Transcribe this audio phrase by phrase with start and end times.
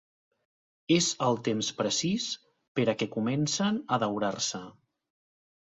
[0.95, 2.25] És el temps precís
[2.79, 4.65] per a que comencen a daurar-se.